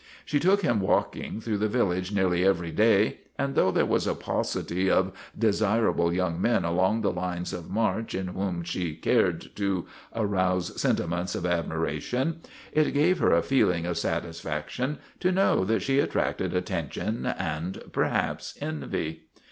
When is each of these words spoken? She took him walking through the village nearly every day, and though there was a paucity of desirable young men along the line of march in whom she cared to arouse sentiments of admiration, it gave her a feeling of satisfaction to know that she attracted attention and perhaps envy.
She 0.25 0.39
took 0.39 0.63
him 0.63 0.79
walking 0.81 1.39
through 1.39 1.59
the 1.59 1.67
village 1.67 2.11
nearly 2.11 2.43
every 2.43 2.71
day, 2.71 3.19
and 3.37 3.53
though 3.53 3.69
there 3.69 3.85
was 3.85 4.07
a 4.07 4.15
paucity 4.15 4.89
of 4.89 5.11
desirable 5.37 6.11
young 6.11 6.41
men 6.41 6.65
along 6.65 7.01
the 7.01 7.11
line 7.11 7.43
of 7.53 7.69
march 7.69 8.15
in 8.15 8.29
whom 8.29 8.63
she 8.63 8.95
cared 8.95 9.55
to 9.57 9.85
arouse 10.15 10.81
sentiments 10.81 11.35
of 11.35 11.45
admiration, 11.45 12.39
it 12.71 12.95
gave 12.95 13.19
her 13.19 13.31
a 13.31 13.43
feeling 13.43 13.85
of 13.85 13.95
satisfaction 13.95 14.97
to 15.19 15.31
know 15.31 15.63
that 15.65 15.81
she 15.83 15.99
attracted 15.99 16.55
attention 16.55 17.27
and 17.27 17.83
perhaps 17.91 18.57
envy. 18.59 19.25